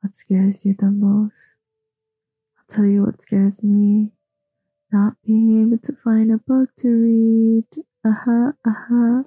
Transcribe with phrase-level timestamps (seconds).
[0.00, 1.56] What scares you the most?
[2.58, 4.12] I'll tell you what scares me.
[4.92, 7.64] Not being able to find a book to read.
[8.04, 9.22] Uh-huh, uh-huh.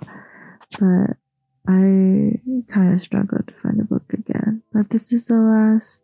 [0.79, 1.18] But
[1.68, 4.63] I kind of struggled to find a book again.
[4.71, 6.04] But this is the last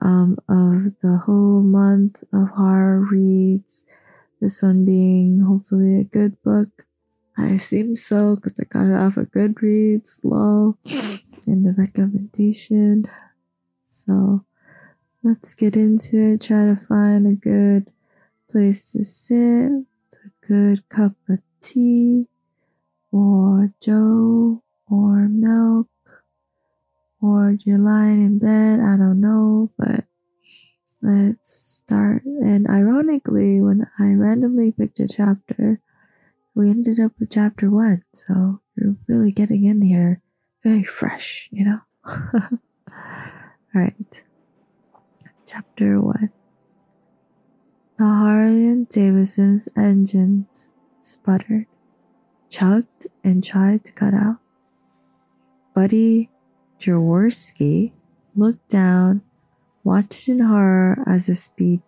[0.00, 3.84] um, of the whole month of horror reads.
[4.40, 6.86] This one being hopefully a good book.
[7.36, 10.76] I assume so because I got it off of Goodreads, lol,
[11.46, 13.06] in the recommendation.
[14.08, 14.42] So
[15.22, 16.40] let's get into it.
[16.40, 17.92] Try to find a good
[18.50, 22.26] place to sit, a good cup of tea,
[23.12, 25.88] or Joe, or milk,
[27.20, 28.80] or you're lying in bed.
[28.80, 30.06] I don't know, but
[31.02, 32.24] let's start.
[32.24, 35.82] And ironically, when I randomly picked a chapter,
[36.54, 38.04] we ended up with chapter one.
[38.14, 40.22] So you're really getting in here
[40.64, 42.58] very fresh, you know?
[43.74, 44.24] All right.
[45.46, 46.30] Chapter one.
[47.98, 51.66] The Harley Davidson's engines sputtered,
[52.48, 54.38] chugged, and tried to cut out.
[55.74, 56.30] Buddy
[56.78, 57.92] Jaworski
[58.34, 59.22] looked down,
[59.84, 61.82] watched in horror as the speed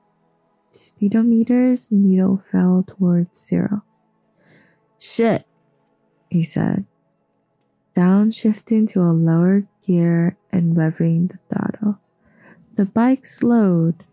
[0.72, 3.82] speedometer's needle fell towards zero.
[4.98, 5.46] Shit,
[6.28, 6.86] he said,
[7.96, 11.98] downshifting to a lower gear and revving the throttle.
[12.76, 14.04] The bike slowed,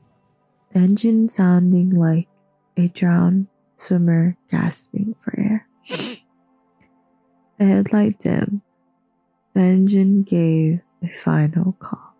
[0.69, 2.27] the engine sounding like
[2.75, 5.67] a drowned swimmer gasping for air.
[7.57, 8.61] The headlight dimmed.
[9.53, 12.15] The engine gave a final call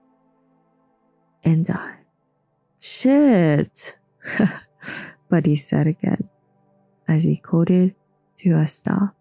[1.44, 2.06] and died.
[2.80, 3.98] Shit,
[5.30, 6.30] Buddy said again
[7.08, 7.96] as he quoted
[8.38, 9.16] to a stop.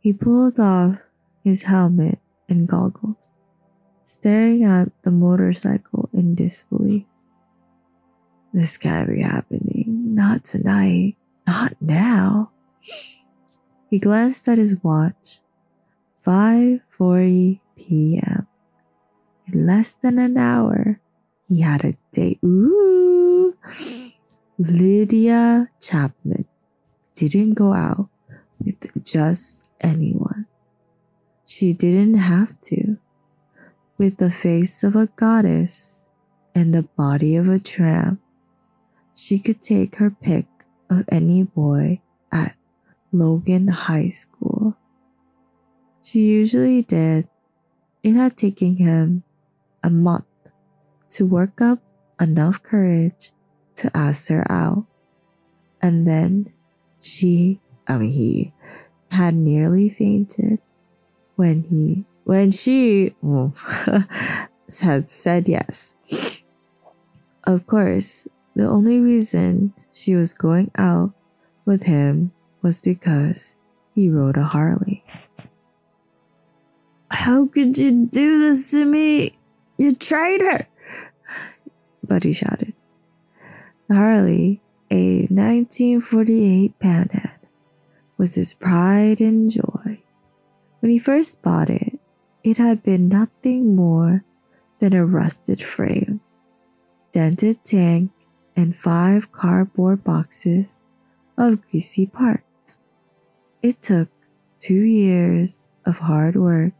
[0.00, 1.02] He pulled off
[1.44, 2.18] his helmet
[2.52, 3.30] and goggles,
[4.04, 7.04] staring at the motorcycle in disbelief.
[8.52, 10.14] This can't be happening.
[10.14, 11.16] Not tonight.
[11.46, 12.52] Not now.
[13.88, 15.40] He glanced at his watch.
[16.24, 18.46] 5:40 p.m.
[19.48, 21.00] In less than an hour,
[21.48, 22.38] he had a date.
[22.44, 23.56] Ooh.
[24.58, 26.44] Lydia Chapman
[27.16, 28.08] didn't go out
[28.60, 30.31] with just anyone.
[31.52, 32.96] She didn't have to.
[33.98, 36.08] With the face of a goddess
[36.54, 38.22] and the body of a tramp,
[39.14, 40.46] she could take her pick
[40.88, 42.00] of any boy
[42.32, 42.56] at
[43.12, 44.78] Logan High School.
[46.02, 47.28] She usually did.
[48.02, 49.22] It had taken him
[49.84, 50.24] a month
[51.10, 51.80] to work up
[52.18, 53.30] enough courage
[53.74, 54.86] to ask her out.
[55.82, 56.50] And then
[57.02, 58.54] she, I mean, he
[59.10, 60.58] had nearly fainted
[61.36, 63.52] when he, when she oh,
[64.80, 65.96] had said yes.
[67.44, 71.12] Of course, the only reason she was going out
[71.64, 72.32] with him
[72.62, 73.58] was because
[73.94, 75.04] he rode a Harley.
[77.10, 79.38] How could you do this to me?
[79.78, 80.68] You traitor!
[82.02, 82.72] Buddy shouted.
[83.88, 87.38] The Harley, a 1948 Panhead,
[88.16, 89.81] was his pride and joy.
[90.82, 92.00] When he first bought it,
[92.42, 94.24] it had been nothing more
[94.80, 96.20] than a rusted frame,
[97.12, 98.10] dented tank,
[98.56, 100.82] and five cardboard boxes
[101.38, 102.80] of greasy parts.
[103.62, 104.08] It took
[104.58, 106.72] two years of hard work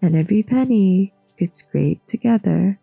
[0.00, 2.80] and every penny he could scrape together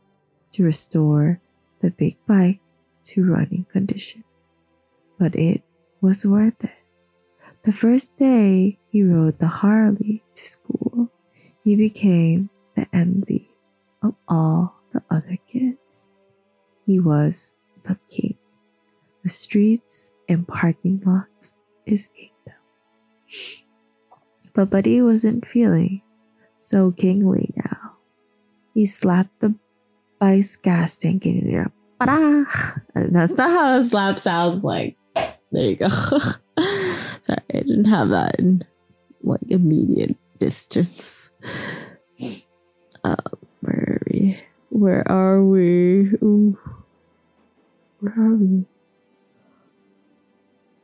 [0.52, 1.42] to restore
[1.80, 2.60] the big bike
[3.06, 4.24] to running condition.
[5.18, 5.64] But it
[6.02, 6.78] was worth it.
[7.64, 10.24] The first day he rode the Harley
[11.64, 13.50] he became the envy
[14.02, 16.10] of all the other kids.
[16.86, 18.38] He was the king.
[19.24, 21.56] The streets and parking lots
[21.86, 22.62] is kingdom.
[24.54, 26.02] But Buddy wasn't feeling
[26.60, 27.94] so kingly now.
[28.74, 29.56] He slapped the
[30.20, 31.72] bike's gas tank in.
[32.96, 34.98] And that's not how a slap sounds like.
[35.52, 35.88] There you go.
[36.60, 38.64] Sorry, I didn't have that in
[39.24, 41.32] like immediate distance.
[43.04, 43.16] Um,
[43.62, 44.40] where are we?
[44.70, 46.10] Where are we?
[46.24, 46.58] Ooh.
[48.00, 48.66] Where are we?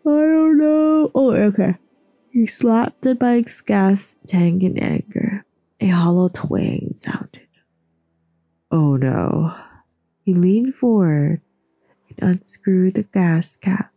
[0.06, 1.12] I don't know.
[1.16, 1.76] Oh, okay.
[2.30, 5.44] He slapped the bike's gas tank in anger.
[5.82, 7.48] A hollow twang sounded.
[8.70, 9.56] Oh no.
[10.24, 11.42] He leaned forward
[12.10, 13.92] and unscrewed the gas cap.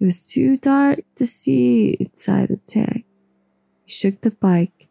[0.00, 2.99] It was too dark to see inside the tank.
[3.90, 4.86] Shook the bike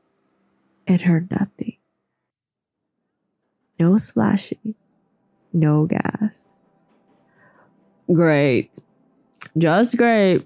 [0.86, 1.78] and heard nothing.
[3.80, 4.75] No splashing.
[5.54, 6.57] No gas.
[8.12, 8.84] Great.
[9.57, 10.46] Just great.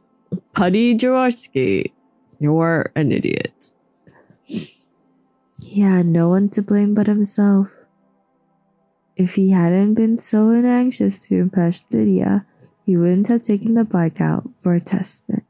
[0.54, 1.94] Buddy Jaworski.
[2.38, 3.72] You're an idiot.
[4.46, 7.76] He had no one to blame but himself.
[9.16, 12.46] If he hadn't been so anxious to impress Lydia,
[12.86, 15.42] he wouldn't have taken the bike out for a test spin.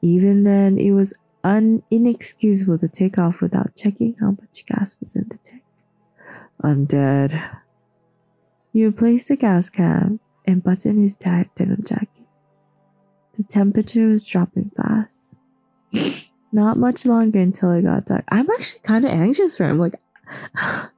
[0.00, 1.12] Even then, it was
[1.46, 5.62] un- inexcusable to take off without checking how much gas was in the tank.
[6.60, 7.40] I'm dead.
[8.72, 12.26] He replaced the gas can and buttoned his tight denim jacket.
[13.36, 15.36] The temperature was dropping fast.
[16.52, 18.24] Not much longer until it got dark.
[18.28, 19.78] I'm actually kind of anxious for him.
[19.78, 20.00] Like,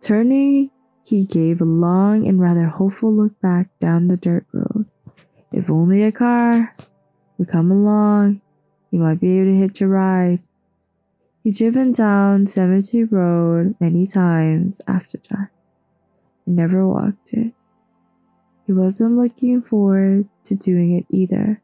[0.00, 0.70] turning,
[1.04, 4.86] he gave a long and rather hopeful look back down the dirt road.
[5.52, 6.74] If only a car
[7.36, 8.42] would come along,
[8.90, 10.40] he might be able to hitch a ride.
[11.44, 15.50] He'd driven down Cemetery Road many times after dark
[16.46, 17.52] and never walked it.
[18.66, 21.62] He wasn't looking forward to doing it either.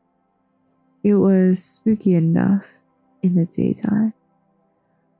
[1.02, 2.80] It was spooky enough
[3.22, 4.14] in the daytime.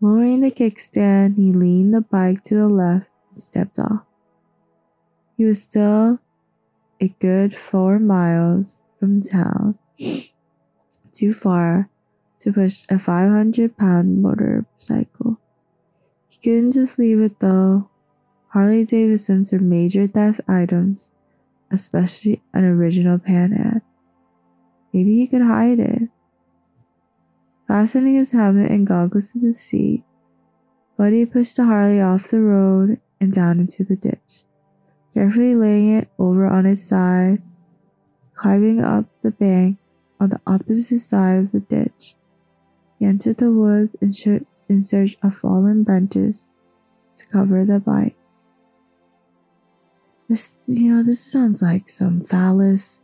[0.00, 4.04] Lowering the kickstand, he leaned the bike to the left and stepped off.
[5.36, 6.20] He was still
[7.00, 9.78] a good four miles from town,
[11.12, 11.90] too far
[12.44, 15.38] to push a 500 pound motorcycle.
[16.28, 17.88] He couldn't just leave it though.
[18.48, 21.10] Harley Davidsons were major theft items,
[21.70, 23.80] especially an original Pan.
[24.92, 26.10] Maybe he could hide it.
[27.66, 30.04] Fastening his helmet and goggles to the seat,
[30.98, 34.44] Buddy pushed the Harley off the road and down into the ditch,
[35.14, 37.42] carefully laying it over on its side,
[38.34, 39.78] climbing up the bank
[40.20, 42.16] on the opposite side of the ditch.
[43.04, 46.46] Entered the woods in, sh- in search of fallen branches
[47.14, 48.16] to cover the bite.
[50.28, 53.02] This, you know, this sounds like some phallus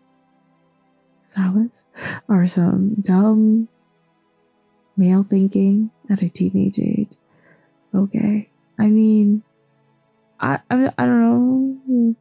[1.29, 1.87] phallus
[2.29, 3.69] or some dumb
[4.97, 7.13] male thinking at a teenage age.
[7.95, 8.51] Okay.
[8.79, 9.43] I mean,
[10.39, 12.17] I, I, I don't know.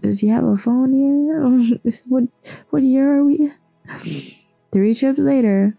[0.00, 1.78] Does he have a phone here?
[1.84, 2.24] this is what,
[2.70, 3.52] what year are we?
[4.72, 5.76] Three trips later,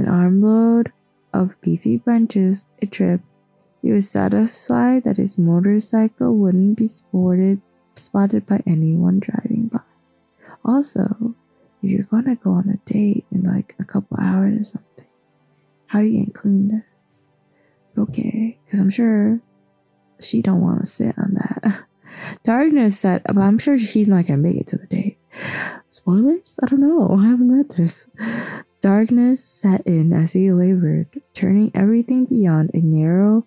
[0.00, 0.92] an armload
[1.32, 3.20] of leafy branches a trip,
[3.82, 7.60] he was satisfied that his motorcycle wouldn't be sported,
[7.94, 9.80] spotted by anyone driving by.
[10.64, 11.34] Also,
[11.82, 15.06] if you're gonna go on a date in like a couple hours or something,
[15.86, 17.32] how are you gonna clean this?
[17.96, 19.40] Okay, because I'm sure
[20.20, 21.84] she don't want to sit on that.
[22.42, 25.18] Darkness said, but I'm sure she's not gonna make it to the date.
[25.88, 26.58] Spoilers?
[26.62, 27.16] I don't know.
[27.16, 28.08] I haven't read this.
[28.80, 33.44] Darkness set in as he labored, turning everything beyond a narrow,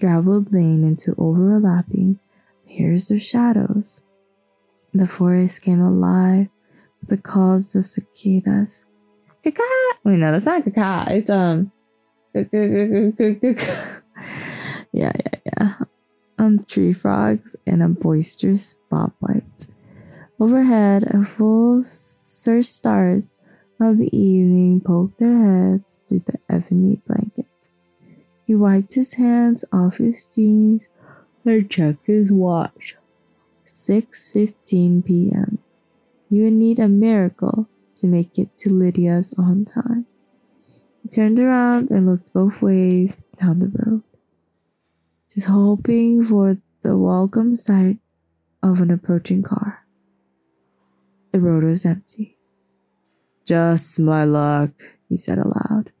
[0.00, 2.18] graveled lane into overlapping
[2.66, 4.02] layers of shadows.
[4.92, 6.48] The forest came alive
[7.00, 8.86] with the calls of cicadas.
[9.44, 9.62] Kaka!
[10.02, 11.14] Wait, no, that's not kaka.
[11.14, 11.70] It's um.
[12.34, 12.42] yeah,
[14.92, 15.12] yeah,
[15.46, 15.74] yeah.
[16.38, 19.66] Um, tree frogs and a boisterous spotlight.
[20.40, 23.30] Overhead, a full search stars
[23.82, 27.46] of the evening poked their heads through the ebony blanket.
[28.46, 30.88] He wiped his hands off his jeans
[31.44, 32.96] and checked his watch.
[33.64, 35.58] 6:15 p.m.
[36.28, 40.06] He would need a miracle to make it to Lydia's on time.
[41.02, 44.02] He turned around and looked both ways down the road,
[45.32, 47.98] just hoping for the welcome sight
[48.62, 49.84] of an approaching car.
[51.32, 52.36] The road was empty.
[53.44, 54.70] Just my luck,
[55.08, 55.92] he said aloud,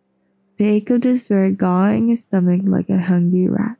[0.58, 3.78] the ache of despair gnawing his stomach like a hungry rat.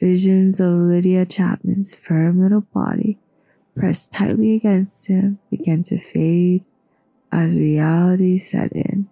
[0.00, 3.18] Visions of Lydia Chapman's firm little body
[3.76, 6.64] pressed tightly against him began to fade
[7.30, 9.08] as reality set in.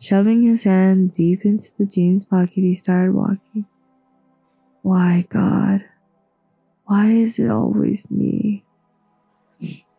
[0.00, 3.66] Shoving his hand deep into the jeans pocket, he started walking.
[4.82, 5.84] Why, God?
[6.86, 8.64] Why is it always me?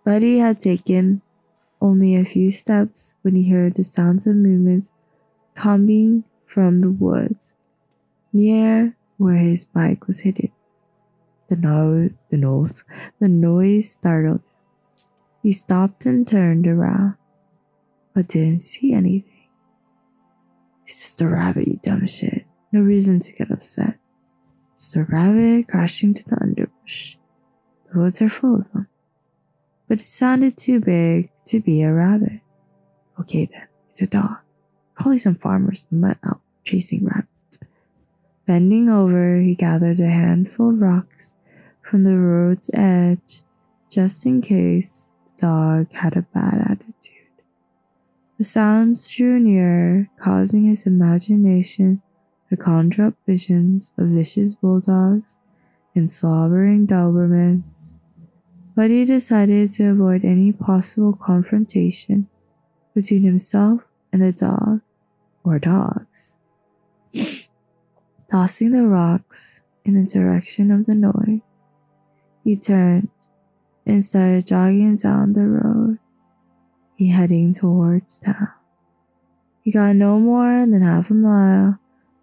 [0.03, 1.21] Buddy had taken
[1.81, 4.91] only a few steps when he heard the sounds of movements
[5.55, 7.55] coming from the woods
[8.33, 10.51] near where his bike was hidden.
[11.47, 12.83] The, no- the nose,
[13.19, 14.45] the noise startled him.
[15.41, 17.15] He stopped and turned around,
[18.13, 19.47] but didn't see anything.
[20.83, 22.45] It's just a rabbit, you dumb shit.
[22.71, 23.97] No reason to get upset.
[24.75, 27.17] Just a rabbit crashing to the underbrush.
[27.91, 28.87] The woods are full of them.
[29.87, 32.41] But it sounded too big to be a rabbit.
[33.19, 34.37] Okay then, it's a dog.
[34.95, 37.59] Probably some farmer's mutt out chasing rabbits.
[38.45, 41.33] Bending over, he gathered a handful of rocks
[41.81, 43.41] from the road's edge
[43.89, 47.15] just in case the dog had a bad attitude.
[48.37, 52.01] The sounds drew nearer, causing his imagination
[52.49, 55.37] to conjure up visions of vicious bulldogs
[55.95, 57.95] and slobbering Dobermans.
[58.79, 62.29] But he decided to avoid any possible confrontation
[62.95, 63.81] between himself
[64.13, 64.79] and the dog
[65.43, 66.37] or dogs.
[68.31, 71.41] Tossing the rocks in the direction of the noise,
[72.45, 73.09] he turned
[73.85, 75.99] and started jogging down the road,
[76.95, 78.53] he heading towards town.
[79.61, 81.79] He got no more than half a mile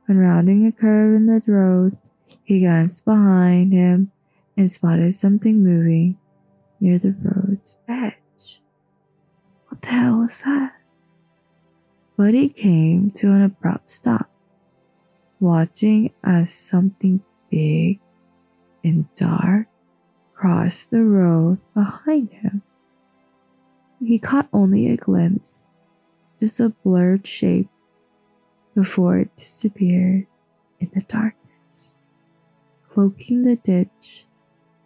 [0.07, 1.99] when rounding a curve in the road,
[2.45, 4.11] he glanced behind him
[4.57, 6.17] and spotted something moving
[6.81, 8.61] near the road's edge.
[9.69, 10.75] What the hell was that?
[12.17, 14.31] But he came to an abrupt stop,
[15.39, 18.01] watching as something big
[18.83, 19.67] and dark
[20.35, 22.63] crossed the road behind him.
[24.01, 25.71] He caught only a glimpse,
[26.39, 27.69] just a blurred shape,
[28.75, 30.27] before it disappeared
[30.79, 31.97] in the darkness,
[32.87, 34.27] cloaking the ditch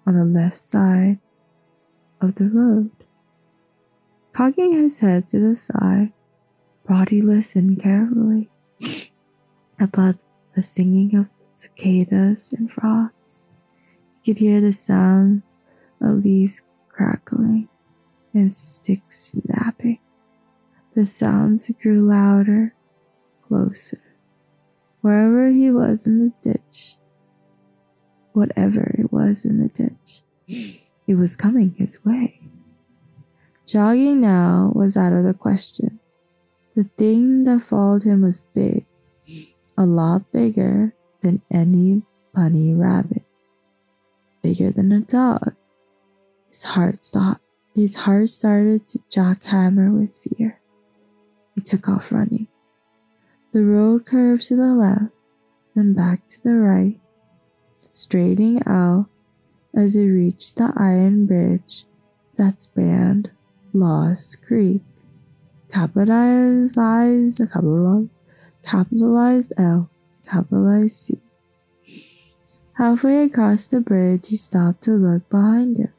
[0.06, 1.18] on the left side
[2.20, 2.90] of the road.
[4.32, 6.12] Cocking his head to the side,
[6.84, 8.50] Brody listened carefully
[9.78, 10.16] about
[10.54, 13.42] the singing of cicadas and frogs.
[14.22, 15.58] He could hear the sounds
[16.00, 17.68] of leaves crackling
[18.34, 19.98] and sticks snapping.
[20.94, 22.74] The sounds grew louder,
[23.46, 24.02] closer.
[25.00, 26.96] Wherever he was in the ditch,
[28.32, 30.22] whatever it was in the ditch,
[31.10, 32.40] it was coming his way.
[33.66, 35.98] Jogging now was out of the question.
[36.76, 38.86] The thing that followed him was big,
[39.76, 42.02] a lot bigger than any
[42.32, 43.24] bunny rabbit,
[44.40, 45.56] bigger than a dog.
[46.46, 47.42] His heart stopped.
[47.74, 50.60] His heart started to jackhammer with fear.
[51.56, 52.46] He took off running.
[53.52, 55.12] The road curved to the left,
[55.74, 57.00] then back to the right,
[57.90, 59.09] straightening out
[59.80, 61.86] as it reached the iron bridge
[62.36, 63.30] that spanned
[63.72, 64.82] Lost Creek
[65.70, 68.10] capitalized, lies, capitalized,
[68.62, 69.88] capitalized L,
[70.26, 71.22] capitalized C.
[72.74, 75.92] Halfway across the bridge, he stopped to look behind him.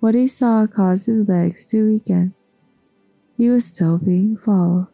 [0.00, 2.34] What he saw caused his legs to weaken.
[3.36, 4.88] He was still being followed.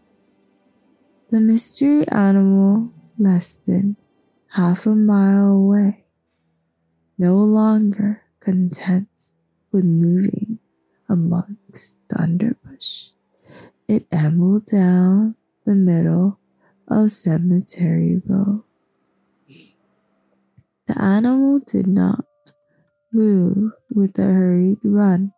[1.30, 3.96] The mystery animal less than
[4.49, 6.03] half a mile away,
[7.18, 9.33] no longer content
[9.73, 10.59] with moving
[11.09, 13.11] amongst the underbrush.
[13.88, 16.38] It ambled down the middle
[16.88, 18.62] of Cemetery Road.
[20.87, 22.25] The animal did not
[23.12, 25.33] move with a hurried run,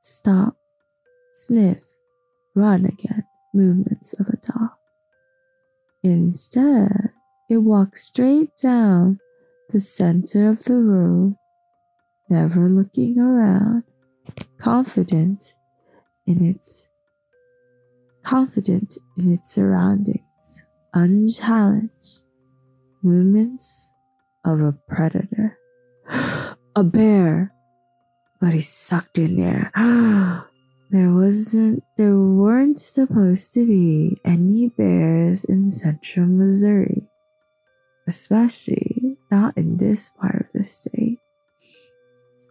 [0.00, 0.56] stop,
[1.32, 1.82] sniff,
[2.54, 4.70] run again movements of a dog.
[6.02, 7.10] Instead,
[7.48, 9.18] it walked straight down
[9.70, 11.36] the center of the road,
[12.28, 13.84] never looking around,
[14.58, 15.54] confident
[16.26, 16.88] in its
[18.22, 22.24] confident in its surroundings, unchallenged
[23.02, 23.94] movements
[24.44, 25.58] of a predator.
[26.76, 27.54] a bear!
[28.40, 29.70] But he sucked in air.
[30.90, 37.06] there wasn't there weren't supposed to be any bears in central Missouri.
[38.08, 38.89] Especially
[39.30, 41.18] not in this part of the state.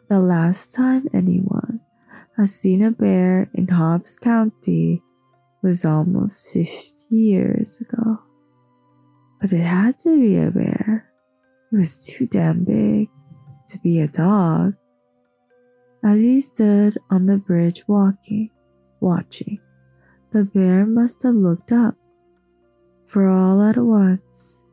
[0.10, 1.82] The last time anyone
[2.38, 5.04] has seen a bear in Hobbs County
[5.62, 8.20] was almost 50 years ago.
[9.42, 11.12] But it had to be a bear.
[11.72, 13.10] It was too damn big
[13.68, 14.76] to be a dog.
[16.04, 18.50] As he stood on the bridge walking,
[19.00, 19.60] watching,
[20.32, 21.96] the bear must have looked up,
[23.06, 24.66] for all at once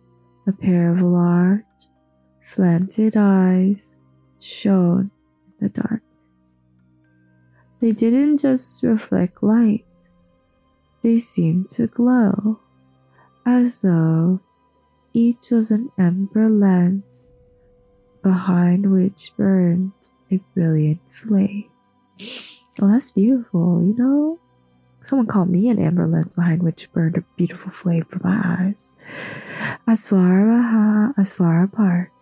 [0.47, 1.66] a pair of large,
[2.47, 3.99] slanted eyes
[4.39, 5.11] shone
[5.49, 6.57] in the darkness.
[7.81, 9.85] They didn't just reflect light,
[11.03, 12.61] they seemed to glow,
[13.45, 14.39] as though
[15.13, 17.33] each was an ember lens
[18.23, 19.91] behind which burned
[20.31, 21.69] a brilliant flame.
[22.81, 24.39] Oh, that's beautiful, you know?
[25.01, 28.93] Someone called me an amber lens behind which burned a beautiful flame for my eyes.
[29.89, 32.13] As far as far apart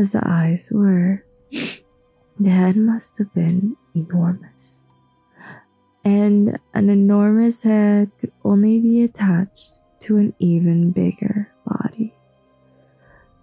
[0.00, 4.90] as the eyes were, the head must have been enormous
[6.04, 12.14] and an enormous head could only be attached to an even bigger body.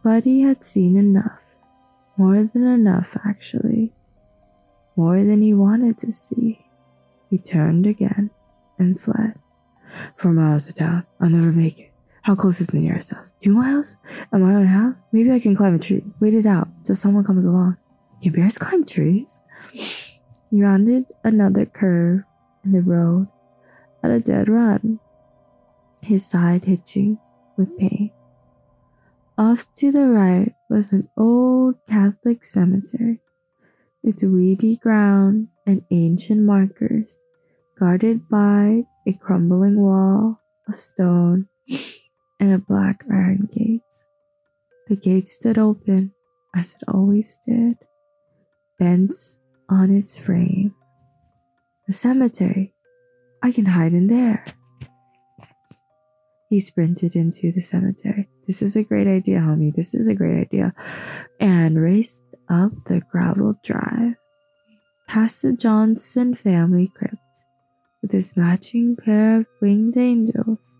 [0.03, 1.43] Buddy had seen enough.
[2.17, 3.93] More than enough, actually.
[4.95, 6.65] More than he wanted to see.
[7.29, 8.31] He turned again
[8.79, 9.35] and fled.
[10.15, 11.05] Four miles to town.
[11.19, 11.91] I'll never make it.
[12.27, 13.31] How close is the nearest house?
[13.39, 13.99] Two miles?
[14.33, 14.95] Am I on half?
[15.13, 16.03] Maybe I can climb a tree.
[16.19, 17.77] Wait it out till someone comes along.
[18.21, 19.39] Can bears climb trees?
[20.51, 22.23] He rounded another curve
[22.65, 23.27] in the road
[24.03, 24.99] at a dead run,
[26.01, 27.17] his side hitching
[27.55, 28.11] with pain.
[29.37, 33.21] Off to the right was an old Catholic cemetery,
[34.03, 37.17] its weedy ground and ancient markers
[37.79, 41.47] guarded by a crumbling wall of stone
[42.39, 43.81] and a black iron gate.
[44.87, 46.13] The gate stood open,
[46.55, 47.77] as it always did,
[48.79, 49.13] bent
[49.69, 50.73] on its frame.
[51.87, 52.73] The cemetery.
[53.43, 54.45] I can hide in there.
[56.49, 58.29] He sprinted into the cemetery.
[58.47, 59.75] This is a great idea, homie.
[59.75, 60.73] This is a great idea.
[61.39, 64.15] And raced up the gravel drive,
[65.07, 67.15] past the Johnson family crypt,
[68.01, 70.79] with its matching pair of winged angels,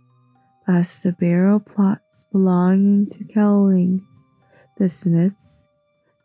[0.67, 4.24] past the burial plots belonging to Kellings,
[4.77, 5.69] the Smiths,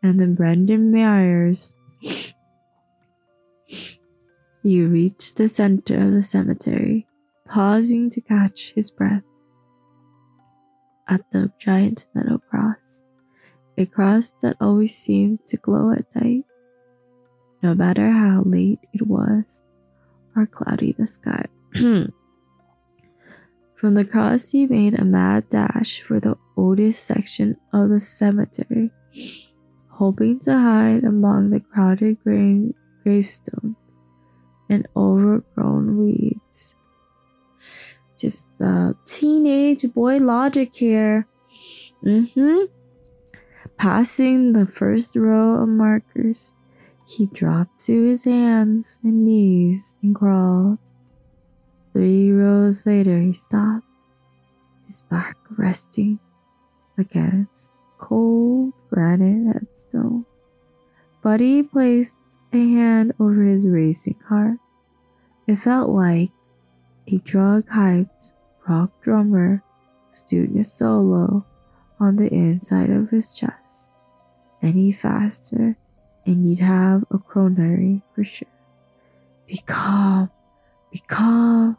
[0.03, 1.75] and the Brendan Myers.
[4.61, 7.07] You reached the center of the cemetery,
[7.47, 9.23] pausing to catch his breath
[11.07, 13.03] at the giant metal cross,
[13.77, 16.43] a cross that always seemed to glow at night,
[17.61, 19.63] no matter how late it was
[20.35, 21.45] or cloudy the sky.
[23.83, 28.91] From the cross, he made a mad dash for the oldest section of the cemetery,
[29.89, 32.73] hoping to hide among the crowded grave-
[33.03, 33.75] gravestones
[34.69, 36.77] and overgrown weeds
[38.23, 41.27] just the teenage boy logic here.
[42.05, 42.71] Mm-hmm.
[43.75, 46.53] Passing the first row of markers,
[47.05, 50.79] he dropped to his hands and knees and crawled.
[51.93, 53.85] Three rows later, he stopped,
[54.85, 56.19] his back resting
[56.97, 60.25] against cold granite headstone.
[61.21, 62.17] Buddy placed
[62.51, 64.57] a hand over his racing heart.
[65.45, 66.31] It felt like
[67.07, 68.33] a drug hyped
[68.67, 69.63] rock drummer
[70.09, 71.45] was doing a solo
[71.99, 73.91] on the inside of his chest.
[74.61, 75.77] Any faster,
[76.25, 78.47] and you'd have a coronary for sure.
[79.47, 80.31] Be calm,
[80.91, 81.77] be calm.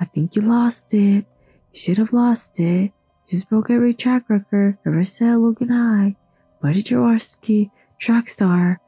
[0.00, 1.26] I think you lost it.
[1.72, 2.92] You should have lost it.
[2.92, 6.16] You just broke every track record ever set Logan High.
[6.60, 8.80] Buddy Jaworski, track star.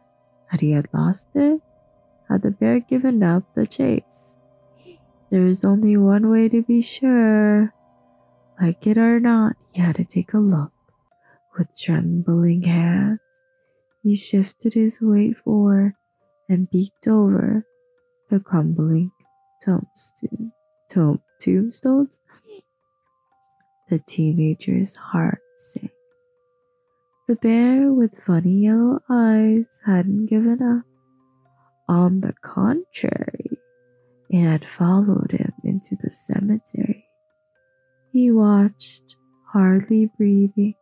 [0.49, 1.61] Had he had lost it?
[2.29, 4.37] Had the bear given up the chase?
[5.31, 7.73] There is only one way to be sure.
[8.61, 10.73] Like it or not, he had to take a look.
[11.59, 13.21] With trembling hands,
[14.03, 15.95] he shifted his weight forward
[16.49, 17.64] and beaked over
[18.31, 19.11] the crumbling
[19.62, 20.53] tombstone,
[20.88, 22.18] tomb, tombstones.
[23.88, 25.92] The teenager's heart sank.
[27.29, 30.85] The bear with funny yellow eyes hadn't given up.
[31.88, 33.59] On the contrary,
[34.29, 37.07] it had followed him into the cemetery.
[38.12, 39.16] He watched,
[39.53, 40.75] hardly breathing,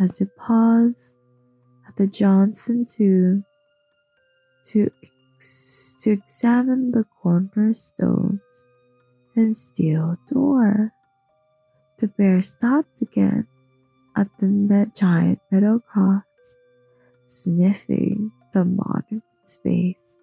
[0.00, 1.18] as it paused
[1.86, 3.44] at the Johnson tomb
[4.66, 4.90] to,
[5.98, 8.40] to examine the cornerstones
[9.36, 10.92] and steel door.
[11.98, 13.46] The bear stopped again
[14.16, 16.22] at the giant metal cross,
[17.26, 20.16] sniffing the modern space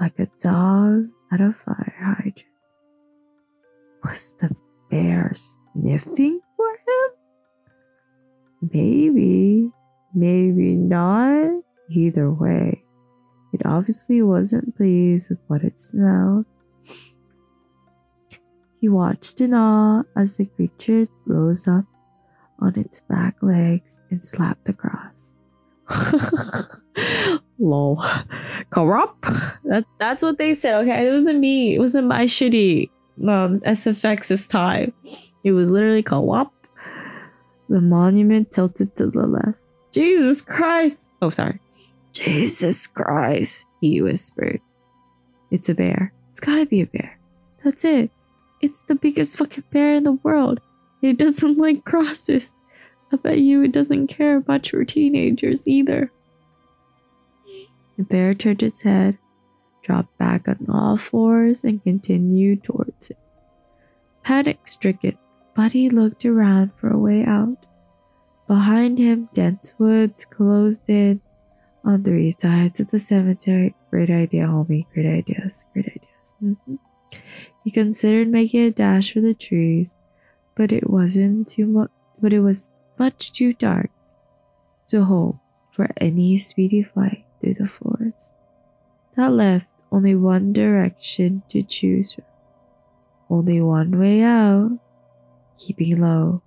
[0.00, 2.44] like a dog at a fire hydrant.
[4.04, 4.54] Was the
[4.90, 7.10] bear sniffing for him?
[8.72, 9.70] Maybe,
[10.14, 11.62] maybe not.
[11.88, 12.82] Either way,
[13.52, 16.46] it obviously wasn't pleased with what it smelled.
[18.86, 21.86] He watched in awe as the creature rose up
[22.60, 25.34] on its back legs and slapped across.
[27.58, 28.00] Lol.
[28.70, 29.22] Corrupt?
[29.64, 31.08] That, that's what they said, okay?
[31.08, 31.74] It wasn't me.
[31.74, 32.88] It wasn't my shitty
[33.22, 34.92] um, SFX this time.
[35.42, 36.54] It was literally co-op.
[37.68, 39.58] The monument tilted to the left.
[39.92, 41.10] Jesus Christ!
[41.20, 41.58] Oh, sorry.
[42.12, 44.60] Jesus Christ, he whispered.
[45.50, 46.12] It's a bear.
[46.30, 47.18] It's gotta be a bear.
[47.64, 48.12] That's it.
[48.66, 50.58] It's the biggest fucking bear in the world.
[51.00, 52.56] It doesn't like crosses.
[53.12, 56.10] I bet you it doesn't care much for teenagers either.
[57.96, 59.18] The bear turned its head,
[59.84, 63.18] dropped back on all fours, and continued towards it.
[64.24, 65.16] Panic stricken,
[65.54, 67.66] Buddy looked around for a way out.
[68.48, 71.20] Behind him, dense woods closed in
[71.84, 73.76] on three sides of the cemetery.
[73.90, 74.86] Great idea, homie.
[74.92, 75.66] Great ideas.
[75.72, 76.34] Great ideas.
[76.42, 76.74] Mm-hmm.
[77.66, 79.96] He considered making a dash for the trees,
[80.54, 81.90] but it wasn't too much.
[82.22, 83.90] But it was much too dark
[84.86, 85.38] to hope
[85.72, 88.36] for any speedy flight through the forest.
[89.16, 92.24] That left only one direction to choose from.
[93.28, 94.78] Only one way out.
[95.58, 96.42] Keeping low,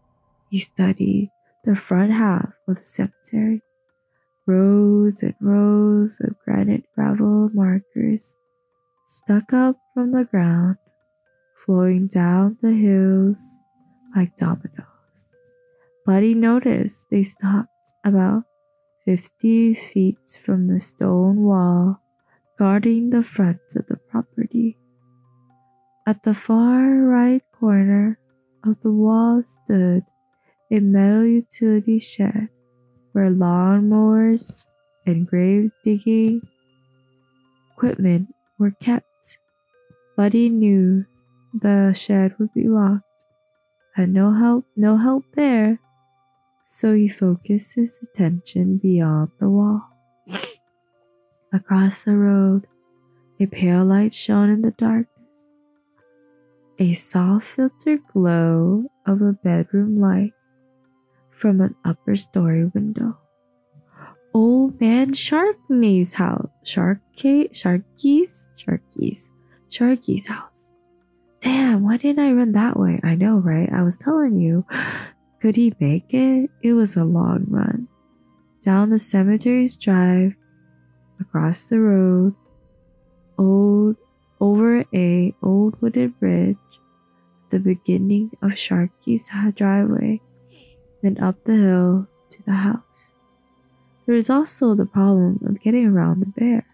[0.50, 1.32] he studied
[1.66, 3.62] the front half of the cemetery.
[4.46, 8.38] Rows and rows of granite gravel markers
[9.06, 10.78] stuck up from the ground,
[11.66, 13.60] flowing down the hills
[14.16, 15.30] like dominoes.
[16.06, 17.70] Buddy noticed they stopped
[18.04, 18.44] about
[19.06, 22.02] 50 feet from the stone wall
[22.58, 24.78] guarding the front of the property.
[26.08, 28.20] At the far right corner
[28.64, 30.04] of the wall stood
[30.72, 32.50] a metal utility shed
[33.12, 34.66] where lawnmowers
[35.06, 36.42] and grave digging
[37.74, 39.40] equipment were kept.
[40.16, 41.06] Buddy knew
[41.54, 43.26] the shed would be locked,
[43.96, 45.80] had no help, no help there,
[46.68, 49.82] so he focused his attention beyond the wall.
[51.54, 52.68] Across the road,
[53.40, 55.46] a pale light shone in the darkness.
[56.78, 60.34] A soft filtered glow of a bedroom light
[61.32, 63.18] from an upper story window.
[64.34, 66.50] Old man Sharky's house.
[66.64, 68.48] Sharky, Sharky's?
[68.58, 69.32] Sharky's.
[69.70, 70.69] Sharky's house.
[71.40, 73.00] Damn, why didn't I run that way?
[73.04, 73.72] I know, right?
[73.72, 74.66] I was telling you.
[75.42, 76.50] Could he make it?
[76.62, 77.88] It was a long run.
[78.62, 80.34] Down the cemetery's drive,
[81.20, 82.36] across the road,
[83.38, 83.96] old
[84.42, 86.58] over a old wooden bridge,
[87.50, 90.22] the beginning of Sharky's driveway,
[91.02, 93.16] then up the hill to the house.
[94.06, 96.66] There is also the problem of getting around the bear.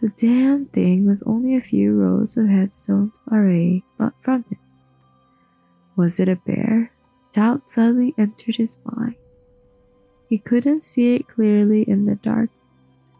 [0.00, 3.84] The damn thing was only a few rows of headstones away
[4.22, 4.56] from it.
[5.94, 6.90] Was it a bear?
[7.32, 9.16] Doubt suddenly entered his mind.
[10.26, 13.12] He couldn't see it clearly in the darkness,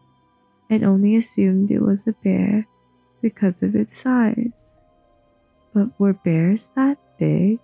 [0.71, 2.67] and only assumed it was a bear
[3.21, 4.79] because of its size.
[5.75, 7.59] But were bears that big?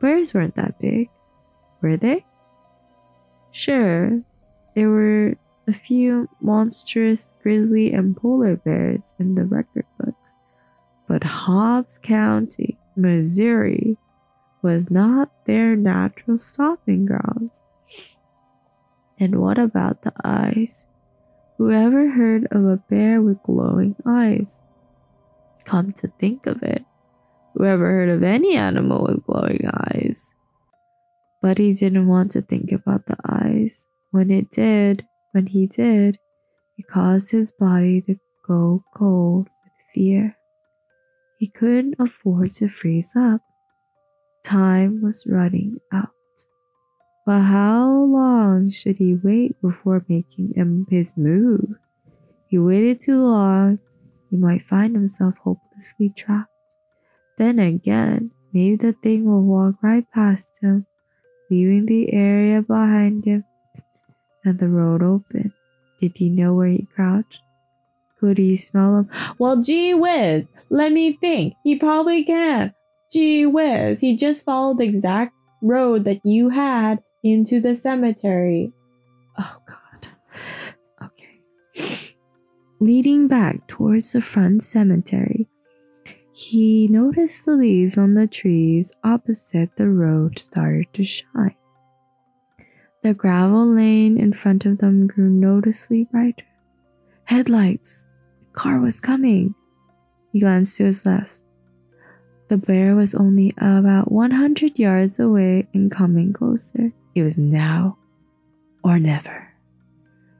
[0.00, 1.10] Bears weren't that big.
[1.80, 2.26] Were they?
[3.52, 4.20] Sure,
[4.74, 5.36] they were
[5.68, 10.36] a few monstrous grizzly and polar bears in the record books,
[11.06, 13.98] but Hobbs County, Missouri,
[14.62, 17.62] was not their natural stopping grounds.
[19.20, 20.86] And what about the eyes?
[21.58, 24.62] Whoever heard of a bear with glowing eyes?
[25.64, 26.84] Come to think of it,
[27.54, 30.34] whoever heard of any animal with glowing eyes?
[31.42, 33.86] But he didn't want to think about the eyes.
[34.10, 35.04] When it did,
[35.38, 36.18] when he did,
[36.76, 40.36] it caused his body to go cold with fear.
[41.38, 43.40] He couldn't afford to freeze up.
[44.42, 46.08] Time was running out.
[47.24, 51.76] But how long should he wait before making his move?
[52.48, 53.78] He waited too long,
[54.30, 56.50] he might find himself hopelessly trapped.
[57.36, 60.86] Then again, maybe the thing will walk right past him
[61.48, 63.44] leaving the area behind him
[64.44, 65.52] and the road open.
[66.00, 67.40] Did he know where he crouched?
[68.20, 69.10] Could he smell him?
[69.38, 71.54] Well, gee whiz, let me think.
[71.64, 72.74] He probably can.
[73.12, 78.72] Gee whiz, he just followed the exact road that you had into the cemetery.
[79.38, 80.08] Oh, God.
[81.02, 82.14] Okay.
[82.80, 85.48] Leading back towards the front cemetery,
[86.32, 91.56] he noticed the leaves on the trees opposite the road started to shine.
[93.02, 96.44] The gravel lane in front of them grew noticeably brighter.
[97.24, 98.04] Headlights!
[98.40, 99.54] The car was coming!
[100.32, 101.42] He glanced to his left.
[102.48, 106.92] The bear was only about 100 yards away and coming closer.
[107.14, 107.98] It was now
[108.82, 109.52] or never.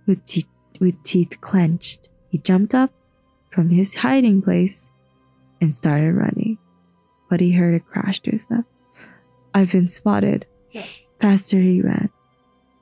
[0.07, 0.47] With, te-
[0.81, 2.93] with teeth clenched, he jumped up
[3.49, 4.91] from his hiding place
[5.61, 6.59] and started running.
[7.31, 8.69] But he heard a crash to his left.
[9.55, 10.47] I've been spotted.
[11.21, 12.11] Faster he ran.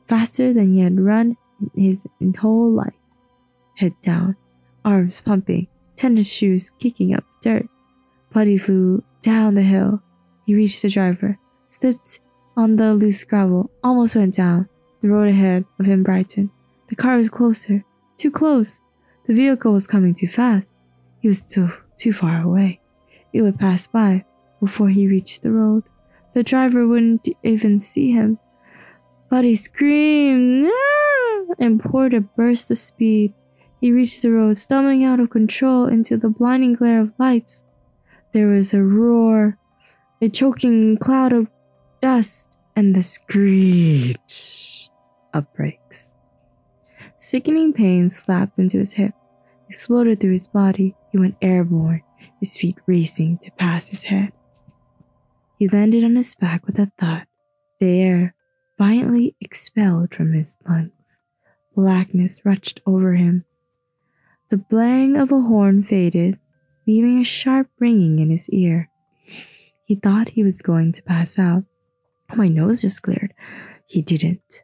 [0.06, 1.36] Faster than he had run
[1.74, 2.06] in his
[2.38, 2.94] whole life.
[3.76, 4.36] Head down,
[4.84, 7.66] arms pumping, tennis shoes kicking up dirt.
[8.32, 10.02] Buddy flew down the hill.
[10.46, 11.38] He reached the driver,
[11.68, 12.20] slipped
[12.56, 14.68] on the loose gravel, almost went down.
[15.00, 16.50] The road ahead of him brightened.
[16.88, 17.84] The car was closer,
[18.16, 18.80] too close.
[19.26, 20.72] The vehicle was coming too fast.
[21.20, 22.80] He was too too far away.
[23.32, 24.24] It would pass by
[24.60, 25.84] before he reached the road.
[26.34, 28.38] The driver wouldn't even see him.
[29.28, 33.34] Buddy screamed "Ah!" and poured a burst of speed.
[33.80, 37.64] He reached the road, stumbling out of control into the blinding glare of lights.
[38.32, 39.58] There was a roar,
[40.22, 41.50] a choking cloud of
[42.00, 44.90] dust, and the screech
[45.34, 46.14] of brakes.
[47.18, 49.14] Sickening pain slapped into his hip,
[49.68, 50.94] exploded through his body.
[51.10, 52.02] He went airborne,
[52.38, 54.32] his feet racing to pass his head.
[55.58, 57.26] He landed on his back with a thud,
[57.80, 58.35] the air
[58.78, 61.20] violently expelled from his lungs.
[61.74, 63.44] Blackness rushed over him.
[64.50, 66.38] The blaring of a horn faded,
[66.86, 68.88] leaving a sharp ringing in his ear.
[69.84, 71.64] He thought he was going to pass out.
[72.34, 73.34] My nose just cleared.
[73.86, 74.62] He didn't.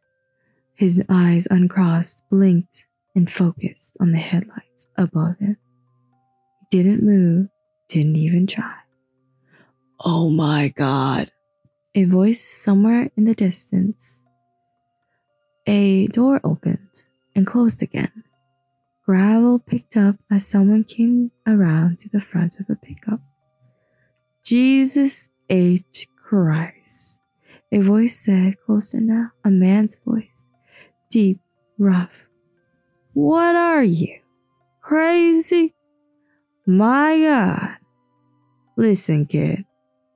[0.75, 5.57] His eyes uncrossed, blinked, and focused on the headlights above him.
[6.61, 7.49] He didn't move,
[7.89, 8.75] didn't even try.
[10.05, 11.32] Oh my god.
[11.95, 14.25] A voice somewhere in the distance.
[15.67, 18.25] A door opened and closed again.
[19.05, 23.21] Gravel picked up as someone came around to the front of a pickup.
[24.43, 26.09] Jesus H.
[26.17, 27.21] Christ.
[27.71, 30.47] A voice said closer now, a man's voice,
[31.11, 31.41] deep,
[31.79, 32.27] rough.
[33.13, 34.21] What are you?
[34.81, 35.75] Crazy?
[36.67, 37.77] My God.
[38.77, 39.65] Listen, kid,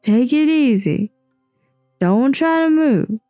[0.00, 1.12] take it easy.
[1.98, 3.20] Don't try to move.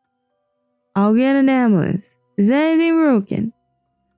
[0.94, 2.16] I'll get an ambulance.
[2.36, 3.52] Is anything broken?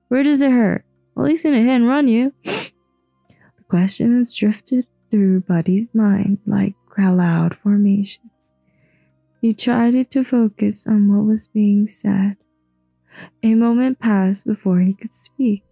[0.07, 0.85] Where does it hurt?
[1.17, 2.33] At least in a hit and run you.
[2.43, 8.53] the questions drifted through Buddy's mind like cloud formations.
[9.41, 12.37] He tried to focus on what was being said.
[13.43, 15.63] A moment passed before he could speak.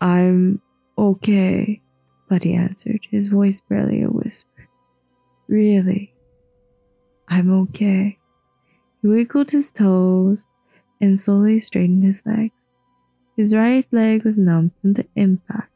[0.00, 0.60] I'm
[0.98, 1.82] okay,
[2.28, 4.68] Buddy answered, his voice barely a whisper.
[5.48, 6.13] Really?
[7.28, 8.18] I'm okay.
[9.00, 10.46] He wiggled his toes
[11.00, 12.54] and slowly straightened his legs.
[13.36, 15.72] His right leg was numb from the impact,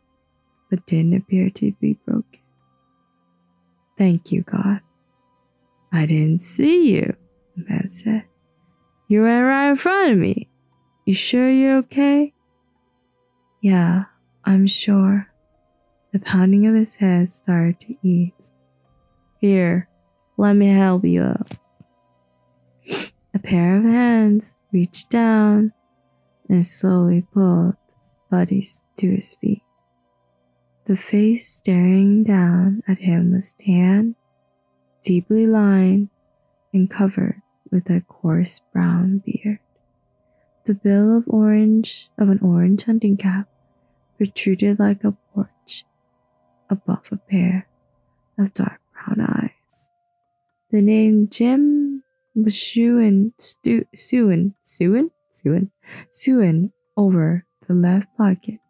[0.71, 2.41] but didn't appear to be broken.
[3.97, 4.81] Thank you, God.
[5.93, 7.17] I didn't see you,
[7.57, 8.25] the man said.
[9.09, 10.49] You ran right in front of me.
[11.05, 12.35] You sure you're okay?
[13.61, 14.05] Yeah,
[14.45, 15.33] I'm sure.
[16.13, 18.53] The pounding of his head started to ease.
[19.41, 19.88] Here,
[20.39, 21.53] let me help you up.
[23.35, 25.73] A pair of hands reached down
[26.49, 27.75] and slowly pulled
[28.31, 28.65] Buddy
[28.97, 29.63] to his feet.
[30.87, 34.15] The face staring down at him was tan,
[35.03, 36.09] deeply lined,
[36.73, 39.59] and covered with a coarse brown beard.
[40.67, 43.49] The bill of orange of an orange hunting cap
[44.17, 45.85] protruded like a porch
[46.71, 47.67] above a pair
[48.39, 49.58] of dark brown eyes.
[50.71, 52.03] The name Jim
[52.35, 55.71] was Shuin, Stu, Suin, Suin, Suin,
[56.11, 58.61] Suin over the left pocket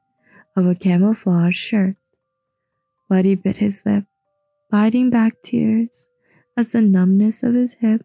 [0.56, 1.96] of a camouflage shirt.
[3.08, 4.04] Buddy bit his lip,
[4.70, 6.06] biting back tears
[6.56, 8.02] as the numbness of his hip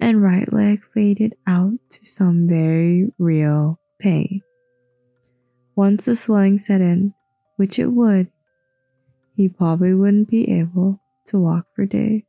[0.00, 4.40] and right leg faded out to some very real pain.
[5.76, 7.14] Once the swelling set in,
[7.54, 8.26] which it would,
[9.36, 12.27] he probably wouldn't be able to walk for days.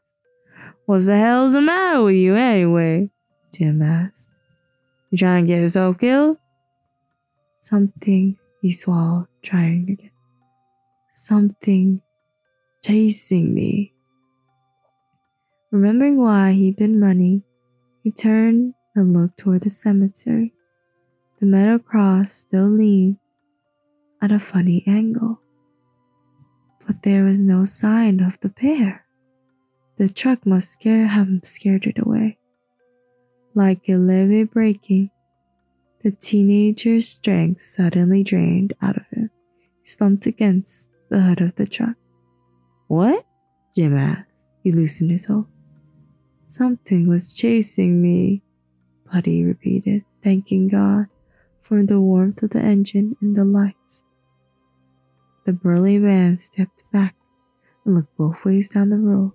[0.89, 3.11] What the hell's the matter with you anyway?
[3.53, 4.31] Jim asked.
[5.11, 6.37] You trying to get yourself killed?
[7.59, 10.09] Something he swallowed, trying again.
[11.11, 12.01] Something
[12.83, 13.93] chasing me.
[15.69, 17.43] Remembering why he'd been running,
[18.01, 20.55] he turned and looked toward the cemetery.
[21.39, 23.17] The metal cross still leaned
[24.23, 25.39] at a funny angle.
[26.87, 29.05] But there was no sign of the pair.
[29.99, 32.37] The truck must scare have scared it away.
[33.53, 35.11] Like a levee breaking,
[36.01, 39.29] the teenager's strength suddenly drained out of him.
[39.81, 41.97] He slumped against the hood of the truck.
[42.87, 43.25] What?
[43.75, 44.47] Jim asked.
[44.63, 45.47] He loosened his hold.
[46.45, 48.41] Something was chasing me,
[49.11, 51.07] Buddy repeated, thanking God
[51.61, 54.05] for the warmth of the engine and the lights.
[55.45, 57.15] The burly man stepped back
[57.83, 59.33] and looked both ways down the road.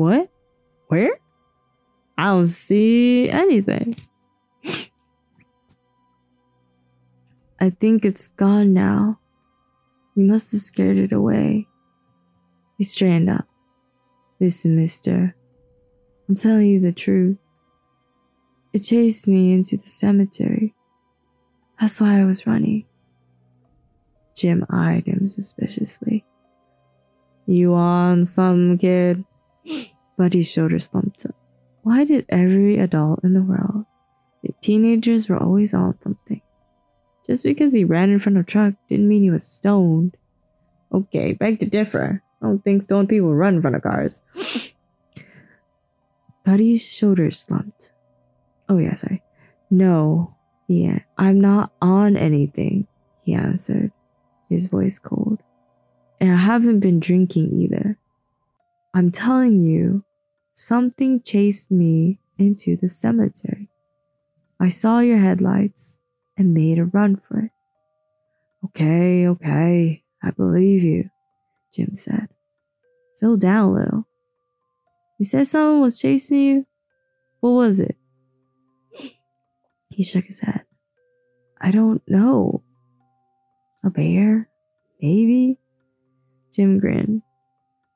[0.00, 0.30] What?
[0.88, 1.10] Where?
[2.16, 3.96] I don't see anything.
[7.60, 9.18] I think it's gone now.
[10.16, 11.68] You must have scared it away.
[12.78, 13.46] He straightened up.
[14.40, 15.36] Listen, mister.
[16.30, 17.36] I'm telling you the truth.
[18.72, 20.74] It chased me into the cemetery.
[21.78, 22.86] That's why I was running.
[24.34, 26.24] Jim eyed him suspiciously.
[27.44, 29.26] You on some kid?
[30.16, 31.34] Buddy's shoulders slumped up.
[31.82, 33.86] Why did every adult in the world
[34.42, 36.42] think teenagers were always on something?
[37.26, 40.16] Just because he ran in front of a truck didn't mean he was stoned.
[40.92, 42.22] Okay, beg to differ.
[42.42, 44.22] I don't think stoned people run in front of cars.
[46.44, 47.92] Buddy's shoulders slumped.
[48.68, 49.22] Oh, yeah, sorry.
[49.70, 50.34] No,
[50.66, 52.88] yeah, I'm not on anything,
[53.22, 53.92] he answered,
[54.48, 55.42] his voice cold.
[56.20, 57.98] And I haven't been drinking either.
[58.92, 60.04] I'm telling you,
[60.52, 63.68] something chased me into the cemetery.
[64.58, 65.98] I saw your headlights
[66.36, 67.50] and made a run for it.
[68.64, 71.10] Okay, okay, I believe you,
[71.72, 72.28] Jim said.
[73.14, 74.08] Settle down a little.
[75.18, 76.66] You said someone was chasing you?
[77.40, 77.96] What was it?
[79.88, 80.62] He shook his head.
[81.60, 82.62] I don't know.
[83.84, 84.48] A bear?
[85.00, 85.58] Maybe?
[86.52, 87.22] Jim grinned.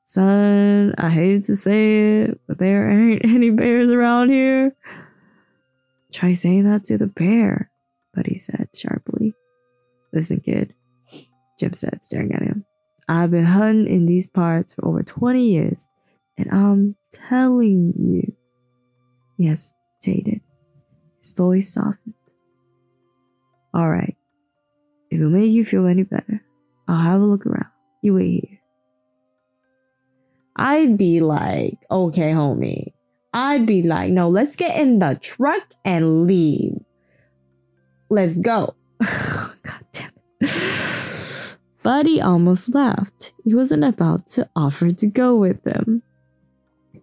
[0.07, 4.75] Son, I hate to say it, but there ain't any bears around here.
[6.13, 7.71] Try saying that to the bear,
[8.13, 9.33] Buddy said sharply.
[10.13, 10.75] Listen, kid,
[11.59, 12.65] Jim said, staring at him.
[13.09, 15.87] I've been hunting in these parts for over 20 years,
[16.37, 18.35] and I'm telling you.
[19.37, 20.41] He hesitated.
[21.17, 22.13] His voice softened.
[23.73, 24.15] All right.
[25.09, 26.41] If it'll make you feel any better,
[26.87, 27.71] I'll have a look around.
[28.01, 28.59] You wait here.
[30.55, 32.93] I'd be like, okay, homie.
[33.33, 36.77] I'd be like, no, let's get in the truck and leave.
[38.09, 38.75] Let's go.
[39.01, 41.57] God damn it.
[41.83, 43.33] Buddy almost laughed.
[43.43, 46.01] He wasn't about to offer to go with them.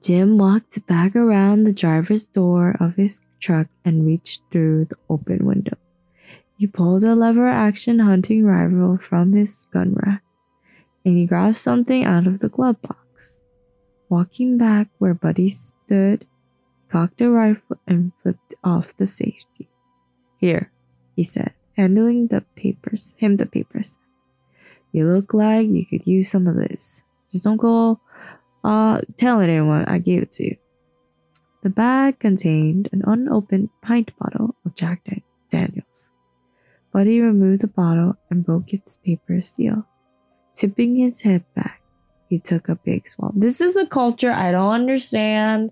[0.02, 5.44] Jim walked back around the driver's door of his truck and reached through the open
[5.44, 5.76] window.
[6.56, 10.22] He pulled a lever action hunting rifle from his gun rack
[11.04, 13.01] and he grabbed something out of the glove box.
[14.12, 16.26] Walking back where Buddy stood,
[16.90, 19.70] cocked the rifle and flipped off the safety.
[20.36, 20.70] Here,
[21.16, 23.96] he said, handling the papers, him the papers.
[24.92, 27.04] You look like you could use some of this.
[27.30, 28.00] Just don't go
[28.62, 30.56] uh telling anyone I gave it to you.
[31.62, 35.08] The bag contained an unopened pint bottle of Jack
[35.48, 36.12] Daniels.
[36.92, 39.86] Buddy removed the bottle and broke its paper seal.
[40.54, 41.81] Tipping his head back,
[42.32, 43.34] he took a big swallow.
[43.36, 45.70] This is a culture I don't understand.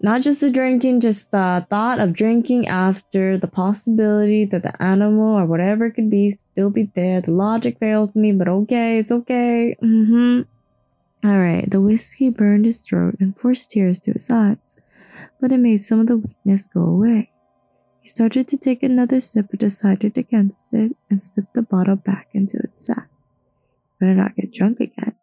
[0.00, 5.36] Not just the drinking, just the thought of drinking after the possibility that the animal
[5.36, 7.20] or whatever it could be still be there.
[7.20, 9.74] The logic fails me, but okay, it's okay.
[9.82, 10.42] Mm-hmm.
[11.28, 14.76] All right, the whiskey burned his throat and forced tears to his eyes,
[15.40, 17.32] but it made some of the weakness go away.
[18.00, 22.28] He started to take another sip but decided against it and slipped the bottle back
[22.32, 23.08] into its sack.
[24.02, 25.14] Better not get drunk again.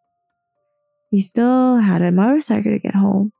[1.11, 3.33] He still had a motorcycle to get home.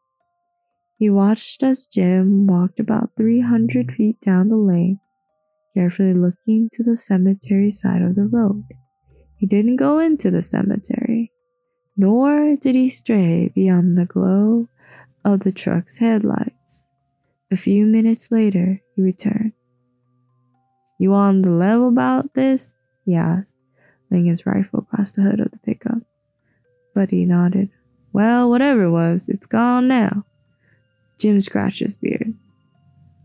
[0.98, 5.00] He watched as Jim walked about 300 feet down the lane,
[5.74, 8.66] carefully looking to the cemetery side of the road.
[9.38, 11.32] He didn't go into the cemetery,
[11.96, 14.68] nor did he stray beyond the glow
[15.24, 16.86] of the truck's headlights.
[17.50, 19.54] A few minutes later, he returned.
[20.98, 22.76] You on the level about this?
[23.06, 23.56] he asked,
[24.12, 26.00] laying his rifle across the hood of the pickup.
[26.96, 27.70] Buddy nodded.
[28.12, 30.26] Well, whatever it was, it's gone now.
[31.18, 32.34] Jim scratched his beard.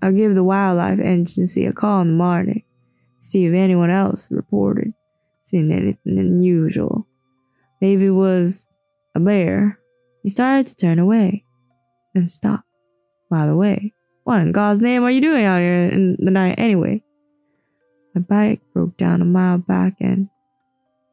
[0.03, 2.65] I'll give the wildlife agency a call in the morning,
[3.19, 4.93] see if anyone else reported
[5.45, 7.07] seeing anything unusual.
[7.81, 8.67] Maybe it was
[9.15, 9.79] a bear.
[10.23, 11.45] He started to turn away,
[12.15, 12.67] then stopped.
[13.31, 13.93] By the way,
[14.25, 17.03] what in God's name are you doing out here in the night anyway?
[18.15, 20.29] My bike broke down a mile back and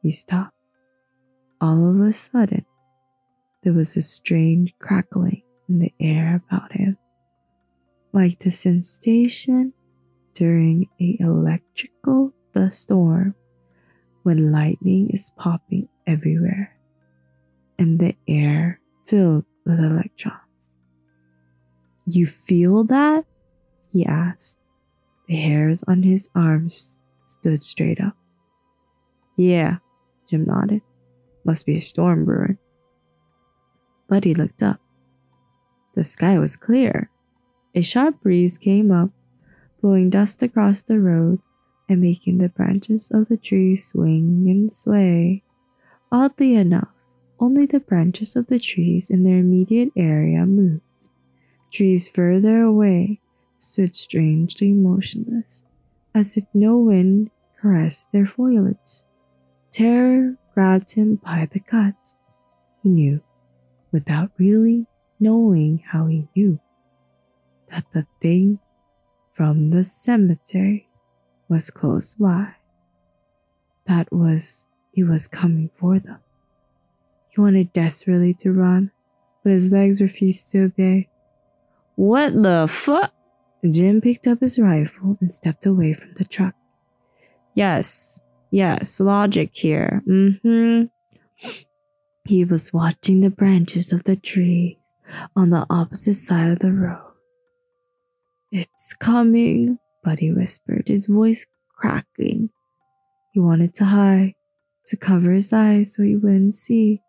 [0.02, 0.56] he stopped.
[1.60, 2.66] All of a sudden,
[3.64, 6.98] there was a strange crackling in the air about him,
[8.12, 9.74] like the sensation
[10.34, 12.34] during a electrical
[12.70, 13.36] storm
[14.24, 16.76] when lightning is popping everywhere
[17.78, 20.70] and the air filled with electrons.
[22.06, 23.26] You feel that?
[23.92, 24.58] He asked.
[25.28, 28.16] The hairs on his arms stood straight up.
[29.38, 29.78] Yeah,
[30.32, 30.82] Jim nodded.
[31.44, 32.58] Must be a storm brewing.
[34.08, 34.80] Buddy looked up.
[35.94, 37.10] The sky was clear.
[37.76, 39.10] A sharp breeze came up,
[39.82, 41.40] blowing dust across the road
[41.90, 45.44] and making the branches of the trees swing and sway.
[46.14, 46.94] Oddly enough,
[47.38, 51.10] only the branches of the trees in their immediate area moved.
[51.74, 53.20] Trees further away
[53.58, 55.66] stood strangely motionless,
[56.16, 59.04] as if no wind caressed their foliage.
[59.72, 62.16] Terror grabbed him by the gut.
[62.84, 63.22] He knew,
[63.92, 64.86] without really
[65.20, 66.60] knowing how he knew
[67.70, 68.60] that the thing
[69.32, 70.90] from the cemetery
[71.48, 72.56] was close by.
[73.88, 76.20] That was, he was coming for them.
[77.30, 78.92] He wanted desperately to run,
[79.42, 81.08] but his legs refused to obey.
[81.96, 83.14] What the fuck?
[83.70, 86.56] Jim picked up his rifle and stepped away from the truck.
[87.54, 88.20] Yes,
[88.52, 90.04] yes, logic here.
[90.08, 90.84] Mm hmm.
[92.26, 94.80] He was watching the branches of the tree
[95.36, 97.14] on the opposite side of the road.
[98.52, 102.50] It's coming, Buddy whispered, his voice cracking.
[103.32, 104.36] He wanted to hide,
[104.88, 107.02] to cover his eyes so he wouldn't see,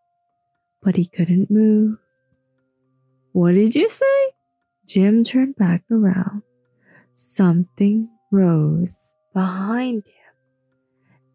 [0.83, 1.99] but he couldn't move.
[3.33, 4.33] What did you say?
[4.87, 6.43] Jim turned back around.
[7.15, 10.22] Something rose behind him.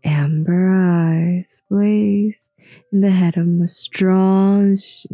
[0.07, 2.51] Amber eyes blazed
[2.93, 5.05] in the head of monstrous,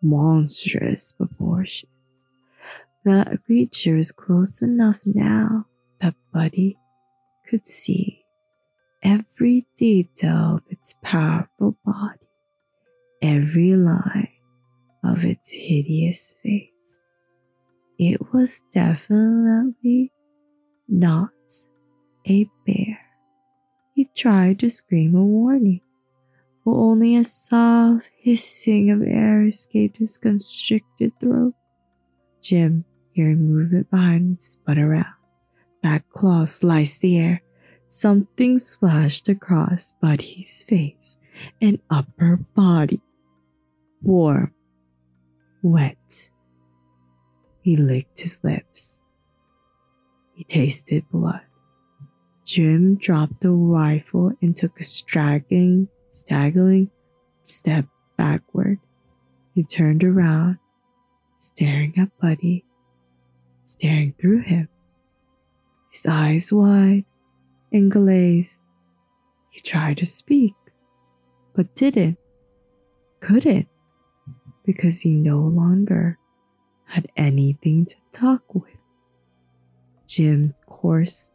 [0.00, 1.90] monstrous proportions.
[3.04, 5.66] The creature was close enough now
[6.00, 6.78] that Buddy
[7.48, 8.24] could see
[9.02, 12.28] every detail of its powerful body,
[13.20, 14.28] every line
[15.02, 17.00] of its hideous face.
[17.98, 20.12] It was definitely
[20.86, 21.30] not
[22.28, 22.97] a bear.
[23.98, 25.80] He tried to scream a warning,
[26.64, 31.52] but only a soft hissing of air escaped his constricted throat.
[32.40, 35.16] Jim, hearing movement behind spun around.
[35.82, 37.42] Back claws sliced the air.
[37.88, 41.16] Something splashed across Buddy's face
[41.60, 43.00] and upper body.
[44.00, 44.54] Warm,
[45.60, 46.30] wet.
[47.62, 49.02] He licked his lips.
[50.34, 51.47] He tasted blood.
[52.48, 56.90] Jim dropped the rifle and took a straggling, staggering
[57.44, 57.84] step
[58.16, 58.78] backward.
[59.54, 60.56] He turned around,
[61.36, 62.64] staring at Buddy,
[63.64, 64.66] staring through him.
[65.90, 67.04] His eyes wide
[67.70, 68.62] and glazed.
[69.50, 70.54] He tried to speak,
[71.54, 72.16] but didn't,
[73.20, 73.68] couldn't
[74.64, 76.18] because he no longer
[76.86, 78.78] had anything to talk with.
[80.06, 81.30] Jim's coarse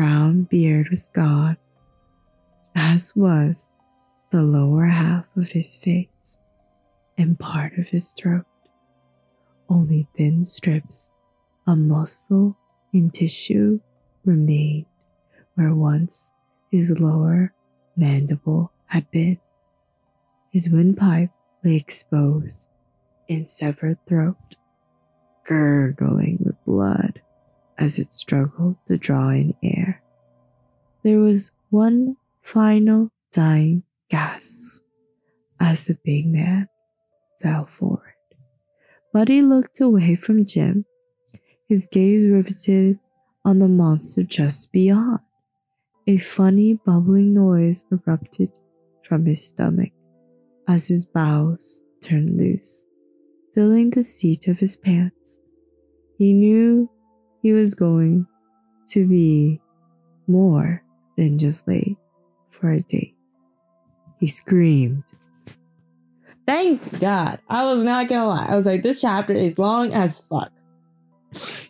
[0.00, 1.58] brown beard was gone,
[2.74, 3.68] as was
[4.30, 6.38] the lower half of his face
[7.18, 8.46] and part of his throat.
[9.68, 11.10] Only thin strips
[11.66, 12.56] of muscle
[12.94, 13.78] and tissue
[14.24, 14.86] remained
[15.54, 16.32] where once
[16.70, 17.52] his lower
[17.94, 19.38] mandible had been.
[20.50, 21.28] His windpipe
[21.62, 22.70] lay exposed
[23.28, 24.56] in severed throat,
[25.44, 27.20] gurgling with blood
[27.80, 30.02] as it struggled to draw in air.
[31.02, 34.84] There was one final dying gasp
[35.58, 36.68] as the big man
[37.40, 38.14] fell forward.
[39.12, 40.84] Buddy looked away from Jim,
[41.68, 42.98] his gaze riveted
[43.44, 45.20] on the monster just beyond.
[46.06, 48.50] A funny bubbling noise erupted
[49.04, 49.92] from his stomach
[50.68, 52.84] as his bowels turned loose,
[53.54, 55.40] filling the seat of his pants.
[56.18, 56.90] He knew
[57.42, 58.26] he was going
[58.88, 59.60] to be
[60.26, 60.82] more
[61.16, 61.96] than just late
[62.50, 63.14] for a date.
[64.18, 65.04] He screamed.
[66.46, 67.38] Thank God.
[67.48, 68.46] I was not gonna lie.
[68.46, 70.50] I was like, this chapter is long as fuck.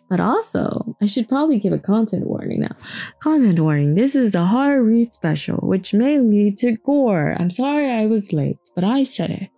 [0.09, 2.75] But also, I should probably give a content warning now.
[3.19, 7.35] Content warning this is a horror read special, which may lead to gore.
[7.39, 9.49] I'm sorry I was late, but I said it.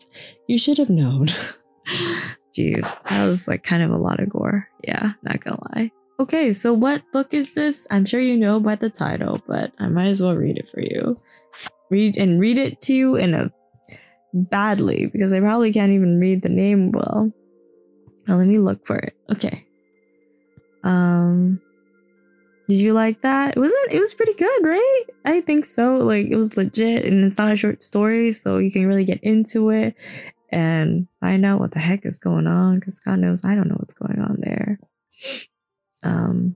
[0.48, 1.28] You should have known.
[2.56, 4.68] Jeez, that was like kind of a lot of gore.
[4.84, 5.92] Yeah, not gonna lie.
[6.20, 7.88] Okay, so what book is this?
[7.90, 10.80] I'm sure you know by the title, but I might as well read it for
[10.80, 11.18] you.
[11.90, 13.52] Read and read it to you in a
[14.34, 17.32] badly because I probably can't even read the name well.
[18.28, 19.16] Now let me look for it.
[19.32, 19.66] Okay.
[20.84, 21.62] Um
[22.68, 23.58] did you like that?
[23.58, 25.04] It wasn't it was pretty good, right?
[25.26, 25.98] I think so.
[25.98, 29.20] Like it was legit and it's not a short story, so you can really get
[29.24, 29.96] into it
[30.52, 33.78] and find out what the heck is going on because God knows I don't know
[33.78, 34.80] what's going on there.
[36.04, 36.56] Um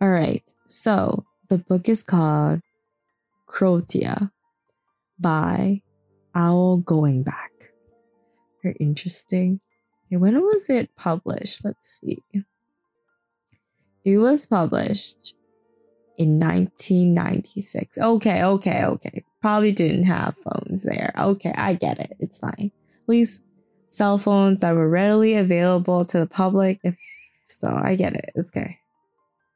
[0.00, 0.42] all right.
[0.66, 2.60] So the book is called
[3.48, 4.30] Crota
[5.18, 5.82] by
[6.34, 7.50] Owl Goingback.
[8.62, 9.60] Very interesting.
[10.06, 11.64] Okay, when was it published?
[11.64, 12.22] Let's see.
[14.04, 15.34] It was published
[16.18, 17.98] in 1996.
[17.98, 19.24] Okay, okay, okay.
[19.40, 21.12] Probably didn't have phones there.
[21.16, 22.14] Okay, I get it.
[22.18, 22.72] It's fine.
[23.02, 23.42] At least
[23.92, 26.80] cell phones that were readily available to the public.
[26.82, 26.96] If
[27.46, 28.30] so, I get it.
[28.34, 28.78] It's okay.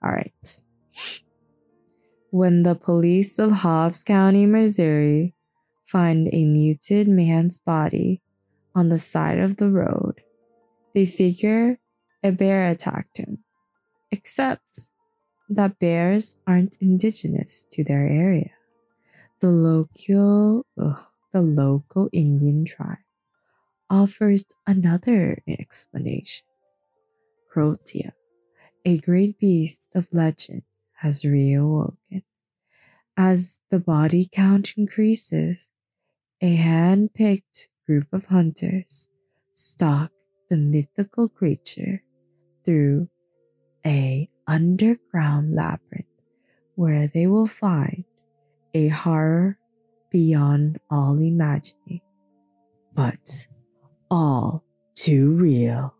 [0.04, 0.60] All right.
[2.30, 5.34] When the police of Hobbs County, Missouri,
[5.86, 8.20] find a muted man's body
[8.74, 10.20] on the side of the road.
[10.94, 11.78] They figure
[12.22, 13.38] a bear attacked him,
[14.10, 14.90] except
[15.48, 18.50] that bears aren't indigenous to their area.
[19.40, 21.00] The local, ugh,
[21.32, 23.05] the local Indian tribe
[23.90, 26.46] offers another explanation.
[27.52, 28.12] Crota,
[28.84, 30.62] a great beast of legend,
[30.96, 32.22] has reawoken.
[33.16, 35.70] As the body count increases,
[36.40, 39.08] a hand picked group of hunters
[39.52, 40.10] stalk
[40.50, 42.02] the mythical creature
[42.64, 43.08] through
[43.86, 46.06] a underground labyrinth
[46.74, 48.04] where they will find
[48.74, 49.58] a horror
[50.10, 52.00] beyond all imagining,
[52.92, 53.46] but
[54.10, 55.94] all too real.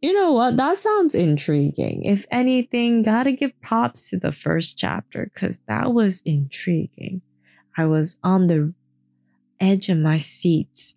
[0.00, 0.56] You know what?
[0.56, 2.04] That sounds intriguing.
[2.04, 7.20] If anything, gotta give props to the first chapter because that was intriguing.
[7.76, 8.74] I was on the
[9.60, 10.94] edge of my seat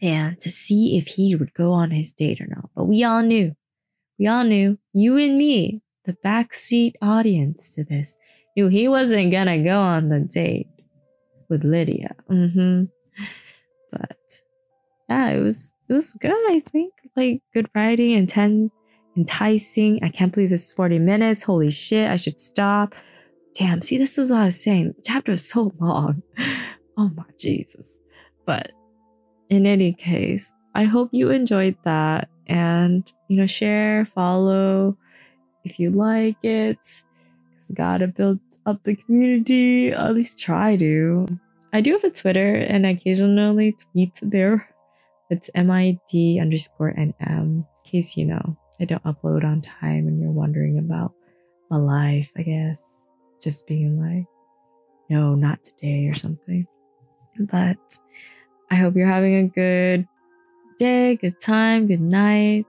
[0.00, 2.70] and to see if he would go on his date or not.
[2.76, 3.56] But we all knew,
[4.18, 8.16] we all knew, you and me, the backseat audience to this,
[8.56, 10.68] knew he wasn't gonna go on the date
[11.48, 12.14] with Lydia.
[12.30, 12.84] Mm-hmm.
[13.90, 14.42] But
[15.08, 16.32] yeah, it was it was good.
[16.32, 18.72] I think like good writing, intent,
[19.16, 20.02] enticing.
[20.02, 21.42] I can't believe this is forty minutes.
[21.42, 22.10] Holy shit!
[22.10, 22.94] I should stop.
[23.54, 23.82] Damn.
[23.82, 24.94] See, this is what I was saying.
[24.96, 26.22] The chapter is so long.
[26.96, 27.98] Oh my Jesus.
[28.46, 28.70] But
[29.50, 34.96] in any case, I hope you enjoyed that and you know share, follow
[35.64, 36.78] if you like it.
[36.78, 39.90] Cause we gotta build up the community.
[39.90, 41.26] At least try to.
[41.72, 44.68] I do have a Twitter and I occasionally tweet there
[45.30, 48.56] it's MID underscore NM, in case you know.
[48.80, 51.12] I don't upload on time and you're wondering about
[51.70, 52.78] my life, I guess.
[53.40, 54.26] Just being like,
[55.08, 56.66] no, not today or something.
[57.38, 57.78] But
[58.70, 60.06] I hope you're having a good
[60.78, 62.66] day, good time, good night,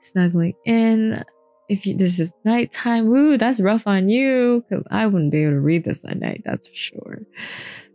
[0.00, 1.24] snuggling in.
[1.68, 4.64] If you, this is nighttime, woo, that's rough on you.
[4.68, 7.22] Cause I wouldn't be able to read this at night, that's for sure.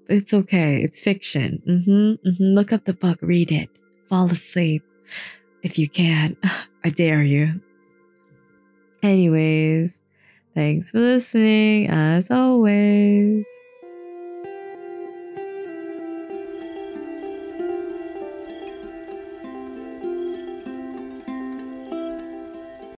[0.08, 0.82] But it's okay.
[0.82, 1.62] It's fiction.
[1.68, 2.44] Mm-hmm, mm-hmm.
[2.56, 3.70] Look up the book, read it
[4.10, 4.84] fall asleep
[5.64, 6.36] if you can.
[6.84, 7.62] I dare you.
[9.04, 10.02] Anyways,
[10.56, 13.46] thanks for listening as always.